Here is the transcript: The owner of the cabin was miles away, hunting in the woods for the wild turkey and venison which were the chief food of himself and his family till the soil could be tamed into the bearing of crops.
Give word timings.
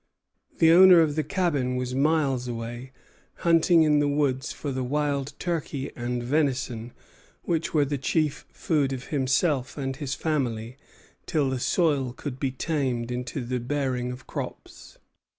The 0.57 0.71
owner 0.71 0.99
of 1.01 1.15
the 1.15 1.23
cabin 1.23 1.75
was 1.75 1.93
miles 1.93 2.47
away, 2.47 2.91
hunting 3.45 3.83
in 3.83 3.99
the 3.99 4.07
woods 4.07 4.51
for 4.51 4.71
the 4.71 4.83
wild 4.83 5.33
turkey 5.37 5.91
and 5.95 6.23
venison 6.23 6.91
which 7.43 7.75
were 7.75 7.85
the 7.85 7.99
chief 7.99 8.47
food 8.51 8.93
of 8.93 9.09
himself 9.09 9.77
and 9.77 9.95
his 9.95 10.15
family 10.15 10.77
till 11.27 11.51
the 11.51 11.59
soil 11.59 12.13
could 12.13 12.39
be 12.39 12.49
tamed 12.49 13.11
into 13.11 13.45
the 13.45 13.59
bearing 13.59 14.11
of 14.11 14.25
crops. 14.25 14.97